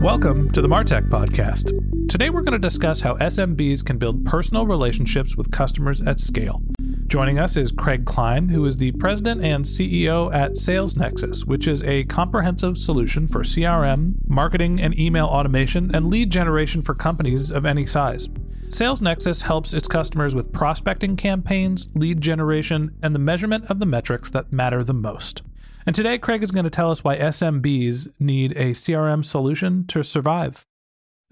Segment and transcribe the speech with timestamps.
[0.00, 2.08] Welcome to the Martech Podcast.
[2.08, 6.62] Today we're going to discuss how SMBs can build personal relationships with customers at scale.
[7.08, 11.66] Joining us is Craig Klein, who is the president and CEO at Sales Nexus, which
[11.66, 17.50] is a comprehensive solution for CRM, marketing and email automation, and lead generation for companies
[17.50, 18.28] of any size.
[18.68, 23.86] Sales Nexus helps its customers with prospecting campaigns, lead generation, and the measurement of the
[23.86, 25.42] metrics that matter the most.
[25.88, 30.04] And today, Craig is going to tell us why SMBs need a CRM solution to
[30.04, 30.66] survive.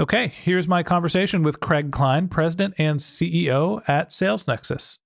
[0.00, 4.98] Okay, here's my conversation with Craig Klein, President and CEO at Sales Nexus.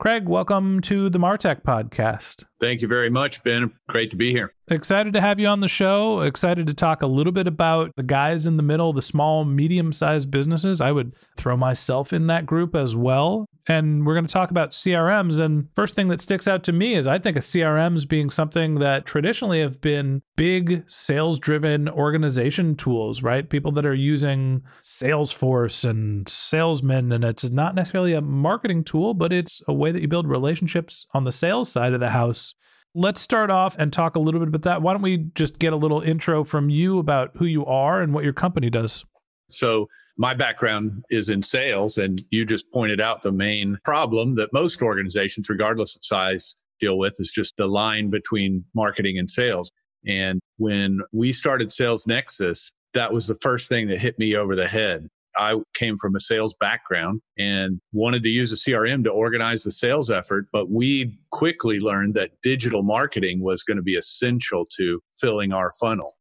[0.00, 2.44] Craig, welcome to the Martech podcast.
[2.58, 3.70] Thank you very much, Ben.
[3.88, 4.52] Great to be here.
[4.70, 6.20] Excited to have you on the show.
[6.20, 9.92] Excited to talk a little bit about the guys in the middle, the small, medium
[9.92, 10.82] sized businesses.
[10.82, 13.46] I would throw myself in that group as well.
[13.66, 15.40] And we're going to talk about CRMs.
[15.40, 18.76] And first thing that sticks out to me is I think of CRMs being something
[18.76, 23.48] that traditionally have been big sales driven organization tools, right?
[23.48, 27.10] People that are using Salesforce and salesmen.
[27.12, 31.06] And it's not necessarily a marketing tool, but it's a way that you build relationships
[31.14, 32.54] on the sales side of the house
[32.98, 34.82] let's start off and talk a little bit about that.
[34.82, 38.12] Why don't we just get a little intro from you about who you are and
[38.12, 39.04] what your company does?
[39.48, 39.88] So,
[40.20, 44.82] my background is in sales, and you just pointed out the main problem that most
[44.82, 49.70] organizations, regardless of size, deal with is just the line between marketing and sales.
[50.06, 54.56] And when we started Sales Nexus, that was the first thing that hit me over
[54.56, 55.08] the head.
[55.38, 59.70] I came from a sales background and wanted to use a CRM to organize the
[59.70, 65.00] sales effort, but we quickly learned that digital marketing was going to be essential to
[65.18, 66.16] filling our funnel.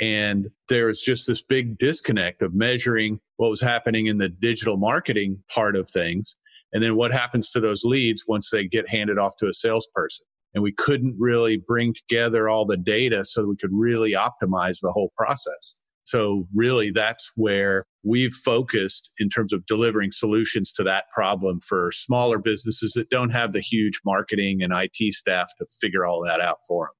[0.00, 4.76] And there was just this big disconnect of measuring what was happening in the digital
[4.76, 6.38] marketing part of things.
[6.72, 10.26] And then what happens to those leads once they get handed off to a salesperson.
[10.54, 14.92] And we couldn't really bring together all the data so we could really optimize the
[14.92, 15.76] whole process.
[16.04, 21.90] So, really, that's where we've focused in terms of delivering solutions to that problem for
[21.92, 26.40] smaller businesses that don't have the huge marketing and IT staff to figure all that
[26.40, 26.94] out for them.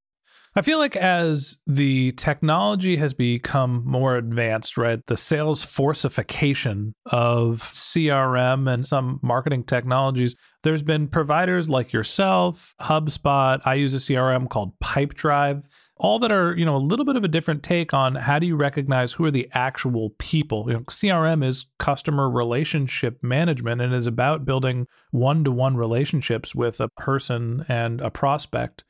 [0.54, 7.62] I feel like as the technology has become more advanced, right, the sales forcification of
[7.62, 13.62] CRM and some marketing technologies, there's been providers like yourself, HubSpot.
[13.64, 15.62] I use a CRM called Pipedrive
[16.02, 18.44] all that are you know a little bit of a different take on how do
[18.44, 20.66] you recognize who are the actual people?
[20.66, 26.88] You know crm is customer relationship management and is about building one-to-one relationships with a
[26.98, 28.84] person and a prospect.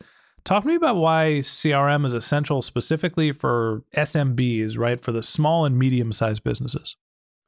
[0.45, 5.67] Talk to me about why crm is essential specifically for smbs right for the small
[5.67, 6.97] and medium-sized businesses.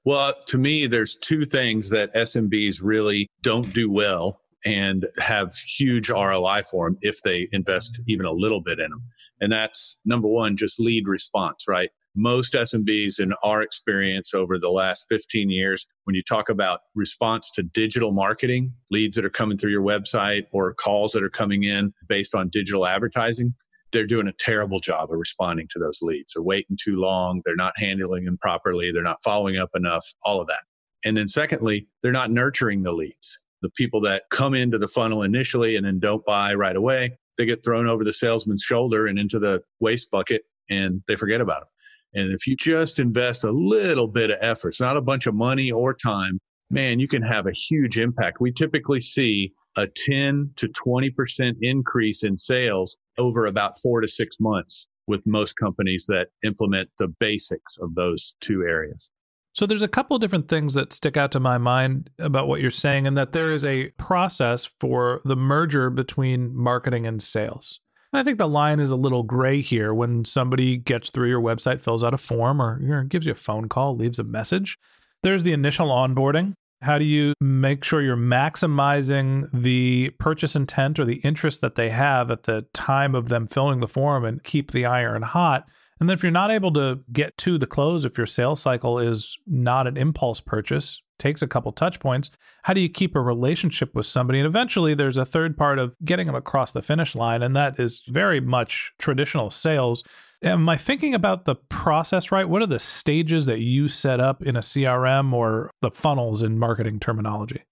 [0.04, 6.08] Well to me there's two things that smbs really don't do well and have huge
[6.08, 9.02] ROI for them if they invest even a little bit in them.
[9.40, 11.90] And that's number one, just lead response, right?
[12.16, 17.50] Most SMBs, in our experience over the last 15 years, when you talk about response
[17.56, 21.64] to digital marketing, leads that are coming through your website or calls that are coming
[21.64, 23.52] in based on digital advertising,
[23.90, 26.34] they're doing a terrible job of responding to those leads.
[26.34, 27.43] They're waiting too long.
[27.44, 28.93] They're not handling them properly.
[28.93, 30.62] They're not following up enough, all of that.
[31.05, 33.38] And then secondly, they're not nurturing the leads.
[33.62, 37.46] The people that come into the funnel initially and then don't buy right away, they
[37.46, 41.60] get thrown over the salesman's shoulder and into the waste bucket and they forget about
[41.60, 41.68] them.
[42.14, 45.34] And if you just invest a little bit of effort, it's not a bunch of
[45.34, 46.38] money or time,
[46.70, 48.40] man, you can have a huge impact.
[48.40, 54.36] We typically see a 10 to 20% increase in sales over about four to six
[54.38, 59.10] months with most companies that implement the basics of those two areas.
[59.54, 62.72] So there's a couple different things that stick out to my mind about what you're
[62.72, 67.80] saying, and that there is a process for the merger between marketing and sales.
[68.12, 71.40] And I think the line is a little gray here when somebody gets through your
[71.40, 74.76] website, fills out a form, or gives you a phone call, leaves a message.
[75.22, 76.54] There's the initial onboarding.
[76.82, 81.90] How do you make sure you're maximizing the purchase intent or the interest that they
[81.90, 85.64] have at the time of them filling the form and keep the iron hot?
[86.00, 88.99] And then if you're not able to get to the close, if your sales cycle
[88.99, 92.31] is not an impulse purchase, takes a couple touch points,
[92.64, 94.41] how do you keep a relationship with somebody?
[94.41, 97.79] And eventually there's a third part of getting them across the finish line, and that
[97.79, 100.02] is very much traditional sales.
[100.43, 102.49] Am I thinking about the process right?
[102.49, 106.58] What are the stages that you set up in a CRM or the funnels in
[106.58, 107.62] marketing terminology?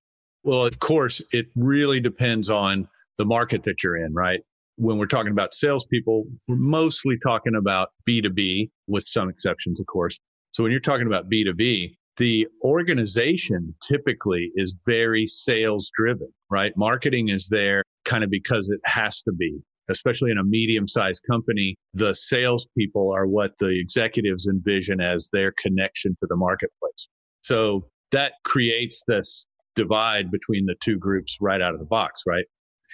[0.44, 4.40] Well, of course, it really depends on the market that you're in, right?
[4.76, 10.18] When we're talking about salespeople, we're mostly talking about B2B with some exceptions, of course.
[10.52, 16.72] So when you're talking about B2B, the organization typically is very sales driven, right?
[16.76, 19.58] Marketing is there kind of because it has to be,
[19.88, 21.76] especially in a medium sized company.
[21.94, 27.08] The salespeople are what the executives envision as their connection to the marketplace.
[27.40, 32.44] So that creates this divide between the two groups right out of the box, right?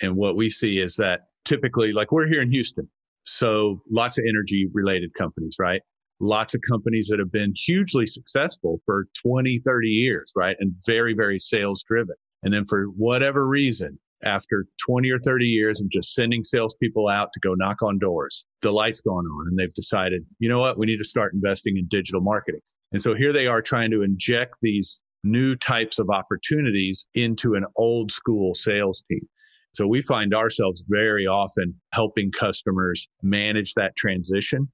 [0.01, 2.89] And what we see is that typically like we're here in Houston.
[3.25, 5.81] So lots of energy related companies, right?
[6.21, 10.57] Lots of companies that have been hugely successful for 20, 30 years, right?
[10.59, 12.17] And very, very sales driven.
[12.43, 17.31] And then for whatever reason, after 20 or 30 years of just sending salespeople out
[17.33, 20.77] to go knock on doors, the lights gone on and they've decided, you know what?
[20.79, 22.61] We need to start investing in digital marketing.
[22.93, 27.65] And so here they are trying to inject these new types of opportunities into an
[27.77, 29.29] old school sales team.
[29.73, 34.69] So we find ourselves very often helping customers manage that transition.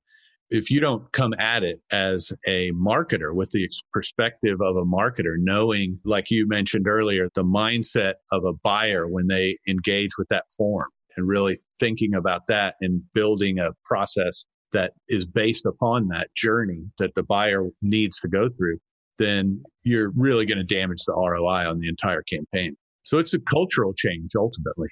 [0.50, 5.34] If you don't come at it as a marketer with the perspective of a marketer,
[5.38, 10.44] knowing, like you mentioned earlier, the mindset of a buyer when they engage with that
[10.56, 16.28] form and really thinking about that and building a process that is based upon that
[16.36, 18.78] journey that the buyer needs to go through,
[19.18, 22.76] then you're really going to damage the ROI on the entire campaign.
[23.04, 24.88] So it's a cultural change ultimately.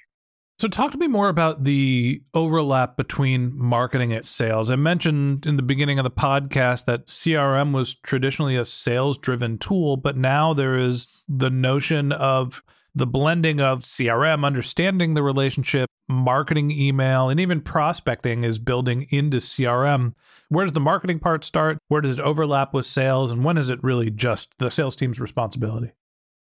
[0.59, 4.69] So, talk to me more about the overlap between marketing and sales.
[4.69, 9.57] I mentioned in the beginning of the podcast that CRM was traditionally a sales driven
[9.57, 12.63] tool, but now there is the notion of
[12.95, 19.37] the blending of CRM, understanding the relationship, marketing email, and even prospecting is building into
[19.37, 20.13] CRM.
[20.49, 21.79] Where does the marketing part start?
[21.87, 23.31] Where does it overlap with sales?
[23.31, 25.93] And when is it really just the sales team's responsibility?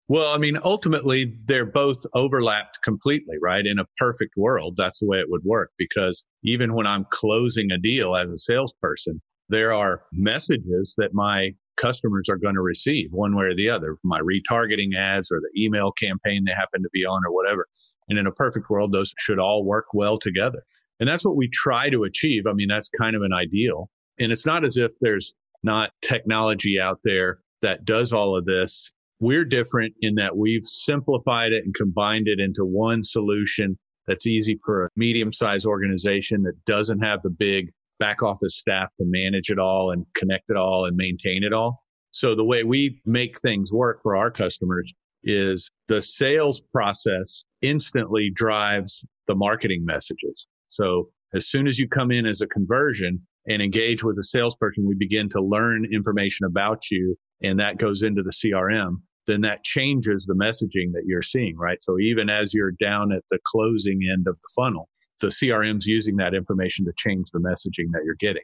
[0.08, 3.66] Well, I mean, ultimately, they're both overlapped completely, right?
[3.66, 7.72] In a perfect world, that's the way it would work because even when I'm closing
[7.72, 13.08] a deal as a salesperson, there are messages that my customers are going to receive
[13.10, 16.88] one way or the other my retargeting ads or the email campaign they happen to
[16.92, 17.66] be on or whatever.
[18.08, 20.62] And in a perfect world, those should all work well together.
[21.00, 22.44] And that's what we try to achieve.
[22.48, 23.90] I mean, that's kind of an ideal.
[24.18, 28.92] And it's not as if there's not technology out there that does all of this
[29.20, 34.58] we're different in that we've simplified it and combined it into one solution that's easy
[34.64, 39.50] for a medium sized organization that doesn't have the big back office staff to manage
[39.50, 41.82] it all and connect it all and maintain it all.
[42.10, 44.92] So the way we make things work for our customers
[45.24, 50.46] is the sales process instantly drives the marketing messages.
[50.68, 54.86] So as soon as you come in as a conversion and engage with a salesperson,
[54.86, 59.64] we begin to learn information about you and that goes into the CRM, then that
[59.64, 61.82] changes the messaging that you're seeing, right?
[61.82, 64.88] So even as you're down at the closing end of the funnel,
[65.20, 68.42] the CRM's using that information to change the messaging that you're getting.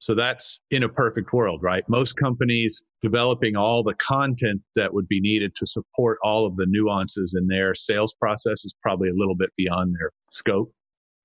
[0.00, 1.82] So that's in a perfect world, right?
[1.88, 6.66] Most companies developing all the content that would be needed to support all of the
[6.68, 10.72] nuances in their sales process is probably a little bit beyond their scope.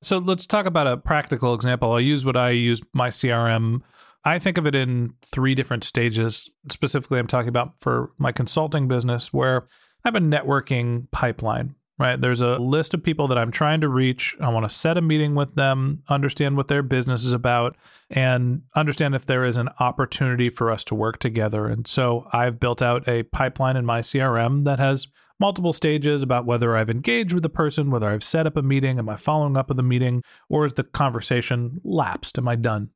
[0.02, 1.92] So let's talk about a practical example.
[1.92, 3.82] I'll use what I use my CRM
[4.26, 6.52] I think of it in three different stages.
[6.72, 9.64] Specifically, I'm talking about for my consulting business where
[10.04, 12.20] I have a networking pipeline, right?
[12.20, 14.36] There's a list of people that I'm trying to reach.
[14.40, 17.76] I want to set a meeting with them, understand what their business is about,
[18.10, 21.68] and understand if there is an opportunity for us to work together.
[21.68, 25.08] And so I've built out a pipeline in my CRM that has
[25.40, 29.00] multiple stages about whether I've engaged with the person, whether I've set up a meeting,
[29.00, 32.38] am I following up with the meeting, or is the conversation lapsed?
[32.38, 32.92] Am I done?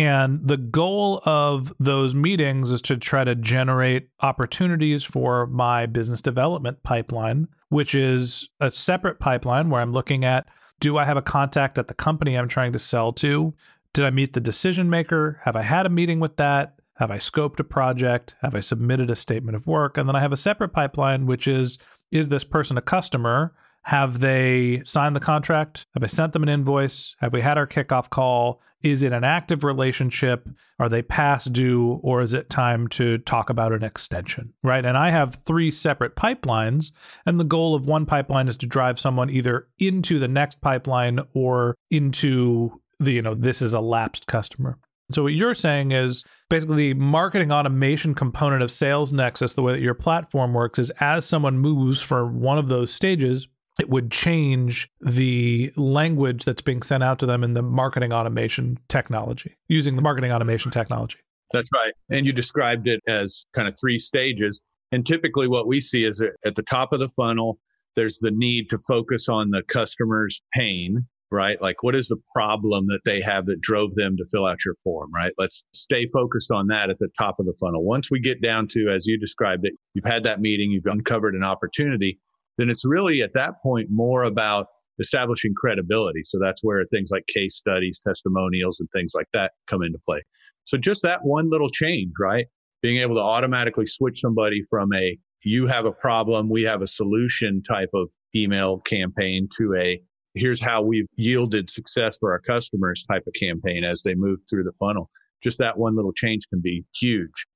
[0.00, 6.22] And the goal of those meetings is to try to generate opportunities for my business
[6.22, 10.46] development pipeline, which is a separate pipeline where I'm looking at
[10.80, 13.52] do I have a contact at the company I'm trying to sell to?
[13.92, 15.38] Did I meet the decision maker?
[15.44, 16.76] Have I had a meeting with that?
[16.94, 18.36] Have I scoped a project?
[18.40, 19.98] Have I submitted a statement of work?
[19.98, 21.78] And then I have a separate pipeline, which is
[22.10, 23.52] is this person a customer?
[23.84, 25.86] Have they signed the contract?
[25.94, 27.16] Have I sent them an invoice?
[27.20, 28.60] Have we had our kickoff call?
[28.82, 30.48] Is it an active relationship?
[30.78, 34.54] Are they past due or is it time to talk about an extension?
[34.62, 34.84] Right.
[34.84, 36.92] And I have three separate pipelines.
[37.26, 41.20] And the goal of one pipeline is to drive someone either into the next pipeline
[41.34, 44.78] or into the, you know, this is a lapsed customer.
[45.12, 49.72] So what you're saying is basically the marketing automation component of Sales Nexus, the way
[49.72, 53.48] that your platform works is as someone moves from one of those stages,
[53.80, 58.78] it would change the language that's being sent out to them in the marketing automation
[58.88, 61.18] technology, using the marketing automation technology.
[61.50, 61.94] That's right.
[62.10, 64.62] And you described it as kind of three stages.
[64.92, 67.58] And typically, what we see is at the top of the funnel,
[67.96, 71.60] there's the need to focus on the customer's pain, right?
[71.62, 74.76] Like, what is the problem that they have that drove them to fill out your
[74.84, 75.32] form, right?
[75.38, 77.82] Let's stay focused on that at the top of the funnel.
[77.82, 81.34] Once we get down to, as you described it, you've had that meeting, you've uncovered
[81.34, 82.20] an opportunity
[82.60, 84.66] then it's really at that point more about
[85.00, 86.20] establishing credibility.
[86.24, 90.22] So that's where things like case studies, testimonials, and things like that come into play.
[90.64, 92.46] So just that one little change, right?
[92.82, 96.86] Being able to automatically switch somebody from a you have a problem, we have a
[96.86, 100.00] solution type of email campaign to a
[100.34, 104.64] here's how we've yielded success for our customers type of campaign as they move through
[104.64, 105.10] the funnel.
[105.42, 107.46] Just that one little change can be huge.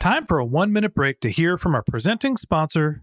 [0.00, 3.02] Time for a one minute break to hear from our presenting sponsor,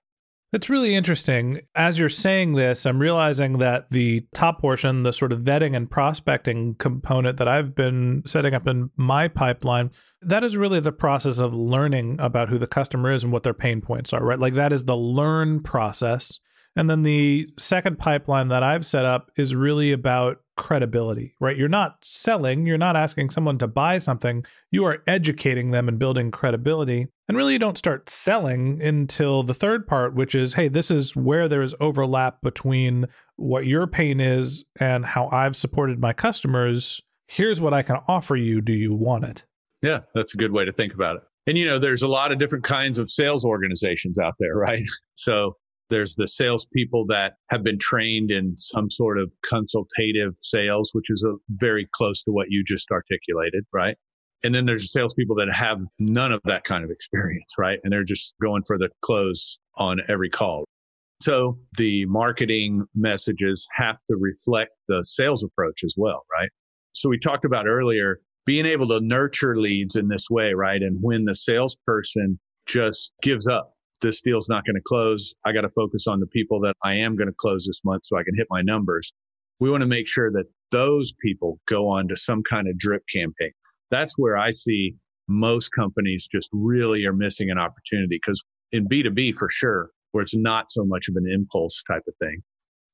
[0.53, 1.61] It's really interesting.
[1.75, 5.89] As you're saying this, I'm realizing that the top portion, the sort of vetting and
[5.89, 9.91] prospecting component that I've been setting up in my pipeline,
[10.21, 13.53] that is really the process of learning about who the customer is and what their
[13.53, 14.39] pain points are, right?
[14.39, 16.37] Like that is the learn process.
[16.75, 21.57] And then the second pipeline that I've set up is really about credibility, right?
[21.57, 25.97] You're not selling, you're not asking someone to buy something, you are educating them and
[25.97, 27.07] building credibility.
[27.31, 31.15] And really, you don't start selling until the third part, which is hey, this is
[31.15, 33.07] where there is overlap between
[33.37, 36.99] what your pain is and how I've supported my customers.
[37.29, 38.59] Here's what I can offer you.
[38.59, 39.45] Do you want it?
[39.81, 41.21] Yeah, that's a good way to think about it.
[41.47, 44.83] And you know, there's a lot of different kinds of sales organizations out there, right?
[45.13, 45.55] So
[45.89, 51.23] there's the salespeople that have been trained in some sort of consultative sales, which is
[51.25, 53.95] a, very close to what you just articulated, right?
[54.43, 57.79] And then there's salespeople that have none of that kind of experience, right?
[57.83, 60.65] And they're just going for the close on every call.
[61.21, 66.49] So the marketing messages have to reflect the sales approach as well, right?
[66.93, 70.81] So we talked about earlier being able to nurture leads in this way, right?
[70.81, 75.33] And when the salesperson just gives up this deal's not going to close.
[75.45, 78.05] I got to focus on the people that I am going to close this month
[78.05, 79.13] so I can hit my numbers.
[79.59, 83.03] We want to make sure that those people go on to some kind of drip
[83.13, 83.51] campaign.
[83.91, 84.95] That's where I see
[85.27, 90.35] most companies just really are missing an opportunity because in B2B for sure, where it's
[90.35, 92.41] not so much of an impulse type of thing.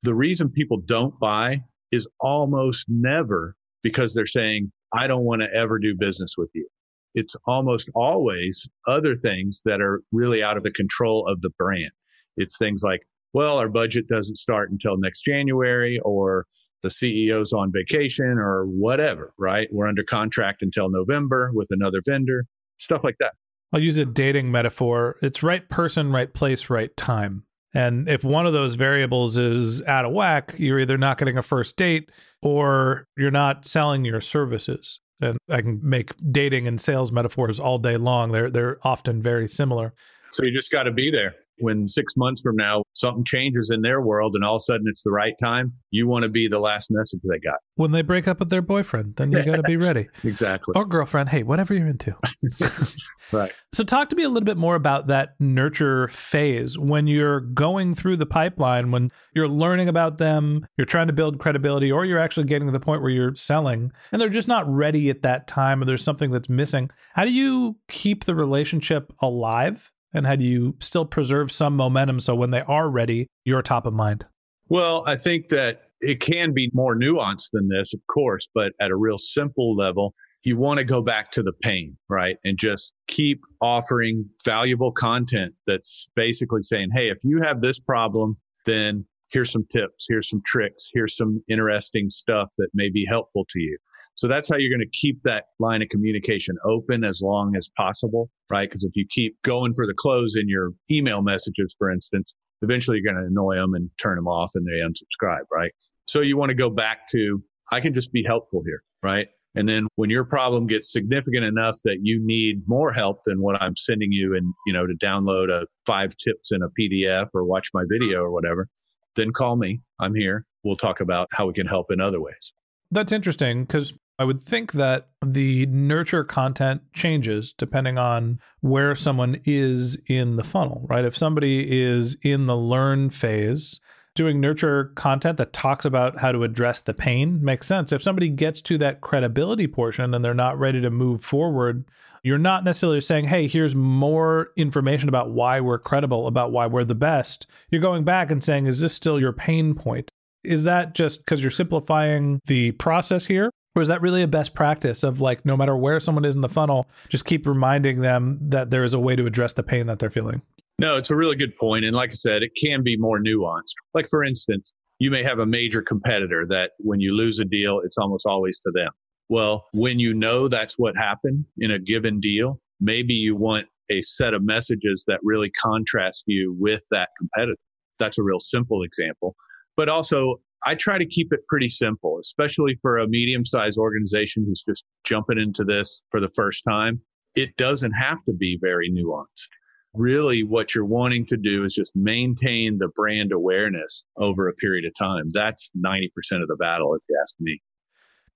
[0.02, 5.52] The reason people don't buy is almost never because they're saying, I don't want to
[5.52, 6.68] ever do business with you.
[7.14, 11.90] It's almost always other things that are really out of the control of the brand.
[12.36, 13.00] It's things like,
[13.32, 16.46] well, our budget doesn't start until next January, or
[16.82, 19.68] the CEO's on vacation, or whatever, right?
[19.72, 22.46] We're under contract until November with another vendor,
[22.78, 23.32] stuff like that.
[23.72, 25.16] I'll use a dating metaphor.
[25.22, 27.44] It's right person, right place, right time.
[27.74, 31.42] And if one of those variables is out of whack, you're either not getting a
[31.42, 35.00] first date or you're not selling your services.
[35.20, 38.32] And I can make dating and sales metaphors all day long.
[38.32, 39.92] They're they're often very similar.
[40.32, 43.82] So you just got to be there when six months from now something changes in
[43.82, 46.48] their world and all of a sudden it's the right time, you want to be
[46.48, 47.58] the last message they got.
[47.76, 50.08] When they break up with their boyfriend, then you got to be ready.
[50.24, 50.72] exactly.
[50.76, 51.28] Or girlfriend.
[51.28, 52.14] Hey, whatever you're into.
[53.32, 53.54] right.
[53.72, 57.94] So, talk to me a little bit more about that nurture phase when you're going
[57.94, 62.18] through the pipeline, when you're learning about them, you're trying to build credibility, or you're
[62.18, 65.46] actually getting to the point where you're selling and they're just not ready at that
[65.46, 66.90] time or there's something that's missing.
[67.14, 72.20] How do you keep the relationship alive and how do you still preserve some momentum
[72.20, 74.26] so when they are ready, you're top of mind?
[74.68, 78.90] Well, I think that it can be more nuanced than this, of course, but at
[78.90, 82.36] a real simple level, you want to go back to the pain, right?
[82.44, 88.36] And just keep offering valuable content that's basically saying, hey, if you have this problem,
[88.64, 93.44] then here's some tips, here's some tricks, here's some interesting stuff that may be helpful
[93.50, 93.78] to you.
[94.18, 97.70] So that's how you're going to keep that line of communication open as long as
[97.76, 98.68] possible, right?
[98.68, 102.98] Because if you keep going for the close in your email messages, for instance, eventually
[102.98, 105.70] you're going to annoy them and turn them off and they unsubscribe, right?
[106.06, 109.28] So you want to go back to, I can just be helpful here, right?
[109.54, 113.62] And then when your problem gets significant enough that you need more help than what
[113.62, 117.44] I'm sending you and, you know, to download a five tips in a PDF or
[117.44, 118.66] watch my video or whatever,
[119.14, 119.80] then call me.
[120.00, 120.44] I'm here.
[120.64, 122.52] We'll talk about how we can help in other ways.
[122.90, 129.40] That's interesting because I would think that the nurture content changes depending on where someone
[129.44, 131.04] is in the funnel, right?
[131.04, 133.80] If somebody is in the learn phase,
[134.16, 137.92] doing nurture content that talks about how to address the pain makes sense.
[137.92, 141.84] If somebody gets to that credibility portion and they're not ready to move forward,
[142.24, 146.82] you're not necessarily saying, hey, here's more information about why we're credible, about why we're
[146.82, 147.46] the best.
[147.70, 150.10] You're going back and saying, is this still your pain point?
[150.42, 153.50] Is that just because you're simplifying the process here?
[153.78, 156.40] Or is that really a best practice of like, no matter where someone is in
[156.40, 159.86] the funnel, just keep reminding them that there is a way to address the pain
[159.86, 160.42] that they're feeling?
[160.80, 161.84] No, it's a really good point.
[161.84, 163.74] And like I said, it can be more nuanced.
[163.94, 167.80] Like, for instance, you may have a major competitor that when you lose a deal,
[167.84, 168.90] it's almost always to them.
[169.28, 174.02] Well, when you know that's what happened in a given deal, maybe you want a
[174.02, 177.60] set of messages that really contrast you with that competitor.
[178.00, 179.36] That's a real simple example.
[179.76, 184.44] But also, I try to keep it pretty simple, especially for a medium sized organization
[184.46, 187.00] who's just jumping into this for the first time.
[187.36, 189.48] It doesn't have to be very nuanced.
[189.94, 194.84] Really, what you're wanting to do is just maintain the brand awareness over a period
[194.84, 195.28] of time.
[195.32, 196.08] That's 90%
[196.42, 197.60] of the battle, if you ask me.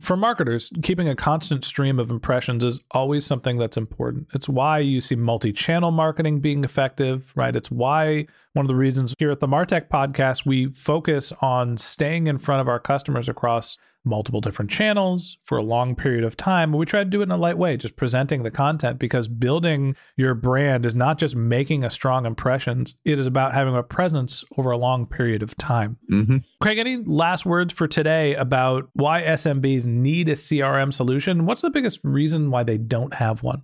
[0.02, 4.26] For marketers, keeping a constant stream of impressions is always something that's important.
[4.34, 7.54] It's why you see multi channel marketing being effective, right?
[7.54, 12.26] It's why one of the reasons here at the Martech podcast, we focus on staying
[12.26, 16.72] in front of our customers across multiple different channels for a long period of time.
[16.72, 19.96] We try to do it in a light way, just presenting the content because building
[20.16, 24.44] your brand is not just making a strong impression, it is about having a presence
[24.56, 25.98] over a long period of time.
[26.10, 26.38] Mm-hmm.
[26.60, 31.46] Craig, any last words for today about why SMBs need a CRM solution?
[31.46, 33.62] What's the biggest reason why they don't have one?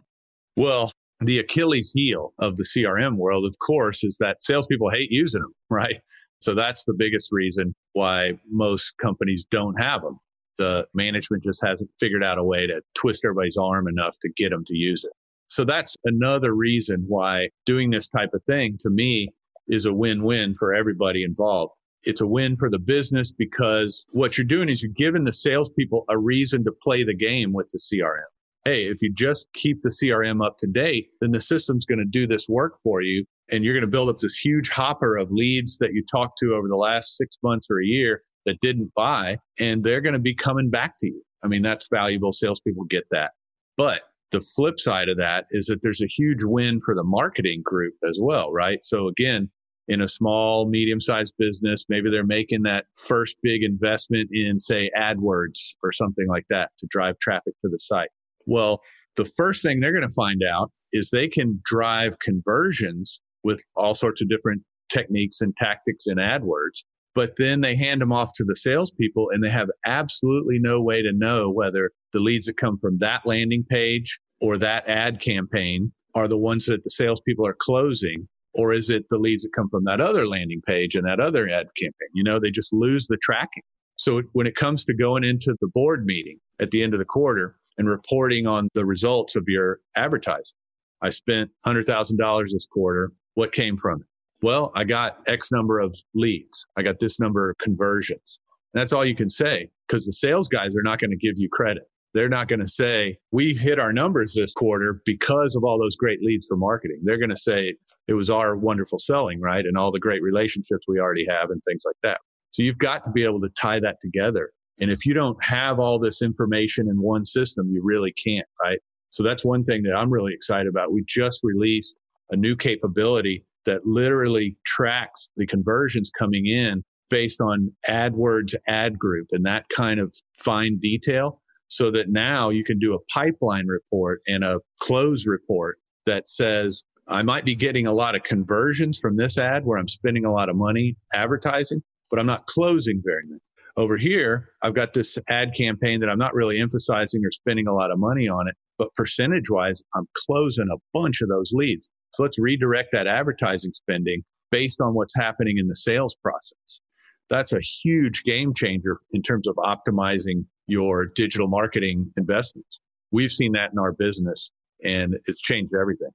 [0.56, 5.42] Well, the Achilles heel of the CRM world, of course, is that salespeople hate using
[5.42, 5.96] them, right?
[6.40, 10.20] So that's the biggest reason why most companies don't have them
[10.58, 14.50] the management just hasn't figured out a way to twist everybody's arm enough to get
[14.50, 15.12] them to use it.
[15.48, 19.30] So that's another reason why doing this type of thing to me
[19.66, 21.72] is a win win for everybody involved.
[22.04, 26.04] It's a win for the business because what you're doing is you're giving the salespeople
[26.08, 28.28] a reason to play the game with the CRM.
[28.64, 32.04] Hey, if you just keep the CRM up to date, then the system's going to
[32.04, 33.24] do this work for you.
[33.50, 36.54] And you're going to build up this huge hopper of leads that you talked to
[36.54, 40.18] over the last six months or a year that didn't buy, and they're going to
[40.18, 41.22] be coming back to you.
[41.44, 42.32] I mean, that's valuable.
[42.32, 43.32] Salespeople get that.
[43.76, 47.62] But the flip side of that is that there's a huge win for the marketing
[47.62, 48.78] group as well, right?
[48.82, 49.50] So again,
[49.86, 54.90] in a small, medium sized business, maybe they're making that first big investment in, say,
[54.98, 58.10] AdWords or something like that to drive traffic to the site.
[58.46, 58.80] Well,
[59.16, 63.94] the first thing they're going to find out is they can drive conversions with all
[63.94, 66.84] sorts of different techniques and tactics in AdWords.
[67.18, 71.02] But then they hand them off to the salespeople and they have absolutely no way
[71.02, 75.90] to know whether the leads that come from that landing page or that ad campaign
[76.14, 79.68] are the ones that the salespeople are closing, or is it the leads that come
[79.68, 82.08] from that other landing page and that other ad campaign?
[82.14, 83.64] You know, they just lose the tracking.
[83.96, 87.04] So when it comes to going into the board meeting at the end of the
[87.04, 90.54] quarter and reporting on the results of your advertising,
[91.02, 93.10] I spent $100,000 this quarter.
[93.34, 94.07] What came from it?
[94.40, 96.66] Well, I got X number of leads.
[96.76, 98.40] I got this number of conversions.
[98.72, 101.34] And that's all you can say because the sales guys are not going to give
[101.36, 101.84] you credit.
[102.14, 105.96] They're not going to say, we hit our numbers this quarter because of all those
[105.96, 107.00] great leads for marketing.
[107.02, 107.74] They're going to say
[108.06, 109.64] it was our wonderful selling, right?
[109.64, 112.18] And all the great relationships we already have and things like that.
[112.50, 114.50] So you've got to be able to tie that together.
[114.80, 118.78] And if you don't have all this information in one system, you really can't, right?
[119.10, 120.92] So that's one thing that I'm really excited about.
[120.92, 121.98] We just released
[122.30, 129.28] a new capability that literally tracks the conversions coming in based on AdWords ad group
[129.32, 134.20] and that kind of fine detail so that now you can do a pipeline report
[134.26, 139.16] and a close report that says, I might be getting a lot of conversions from
[139.16, 143.22] this ad where I'm spending a lot of money advertising, but I'm not closing very
[143.26, 143.40] many.
[143.76, 147.74] Over here, I've got this ad campaign that I'm not really emphasizing or spending a
[147.74, 151.88] lot of money on it, but percentage wise, I'm closing a bunch of those leads.
[152.12, 156.80] So let's redirect that advertising spending based on what's happening in the sales process.
[157.28, 162.80] That's a huge game changer in terms of optimizing your digital marketing investments.
[163.10, 164.50] We've seen that in our business
[164.82, 166.10] and it's changed everything.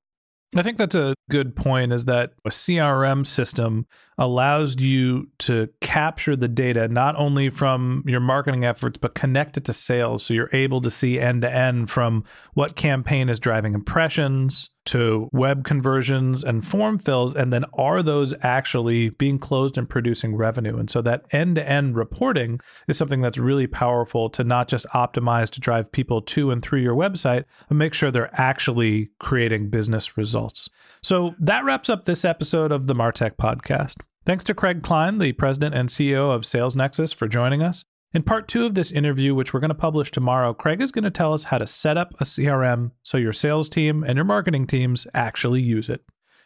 [0.55, 3.87] I think that's a good point is that a CRM system
[4.19, 9.65] allows you to capture the data not only from your marketing efforts but connect it
[9.65, 13.73] to sales so you're able to see end to end from what campaign is driving
[13.73, 19.89] impressions to web conversions and form fills and then are those actually being closed and
[19.89, 20.77] producing revenue?
[20.77, 24.85] And so that end to end reporting is something that's really powerful to not just
[24.93, 29.69] optimize to drive people to and through your website but make sure they're actually creating
[29.69, 30.69] business results.
[31.01, 33.97] So that wraps up this episode of the martech podcast.
[34.25, 37.83] Thanks to Craig Klein, the president and CEO of Sales Nexus, for joining us.
[38.13, 41.03] In part two of this interview, which we're going to publish tomorrow, Craig is going
[41.03, 44.25] to tell us how to set up a CRM so your sales team and your
[44.25, 46.03] marketing teams actually use it.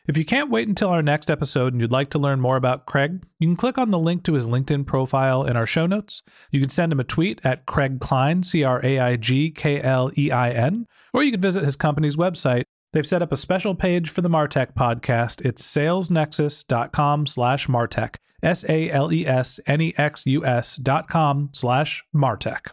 [0.07, 2.85] If you can't wait until our next episode and you'd like to learn more about
[2.85, 6.23] Craig, you can click on the link to his LinkedIn profile in our show notes.
[6.51, 9.81] You can send him a tweet at Craig Klein, C R A I G K
[9.81, 13.37] L E I N, or you can visit his company's website They've set up a
[13.37, 15.45] special page for the Martech podcast.
[15.45, 18.15] It's salesnexus.com slash Martech.
[18.43, 22.67] S-A-L-E-S-N-E-X-U-S dot com slash Martech.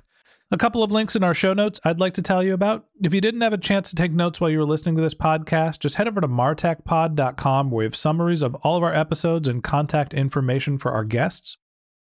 [0.51, 2.85] A couple of links in our show notes I'd like to tell you about.
[3.03, 5.15] If you didn't have a chance to take notes while you were listening to this
[5.15, 9.49] podcast, just head over to martechpod.com where we have summaries of all of our episodes
[9.49, 11.57] and contact information for our guests.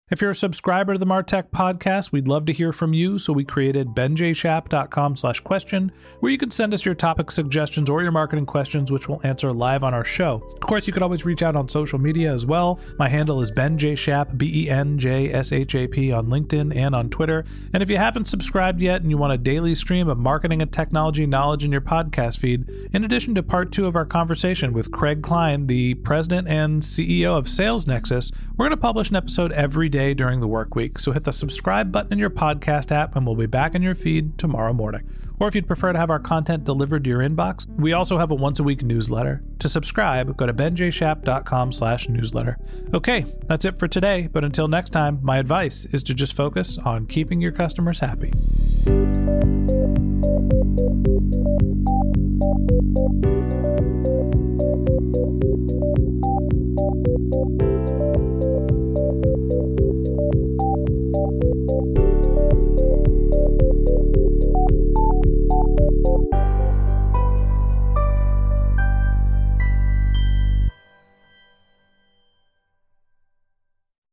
[0.09, 3.33] If you're a subscriber to the Martech podcast, we'd love to hear from you, so
[3.33, 5.91] we created benjshap.com slash question,
[6.21, 9.51] where you can send us your topic suggestions or your marketing questions, which we'll answer
[9.51, 10.35] live on our show.
[10.53, 12.79] Of course, you could always reach out on social media as well.
[12.97, 17.43] My handle is benjshap, B-E-N-J-S-H-A-P on LinkedIn and on Twitter.
[17.73, 20.71] And if you haven't subscribed yet and you want a daily stream of marketing and
[20.71, 24.89] technology knowledge in your podcast feed, in addition to part two of our conversation with
[24.89, 29.51] Craig Klein, the president and CEO of Sales Nexus, we're going to publish an episode
[29.51, 30.99] every day day during the work week.
[30.99, 33.95] So hit the subscribe button in your podcast app and we'll be back in your
[33.95, 35.09] feed tomorrow morning.
[35.39, 38.29] Or if you'd prefer to have our content delivered to your inbox, we also have
[38.29, 39.41] a once a week newsletter.
[39.59, 42.59] To subscribe, go to benjshap.com slash newsletter.
[42.93, 44.27] Okay, that's it for today.
[44.31, 48.33] But until next time, my advice is to just focus on keeping your customers happy.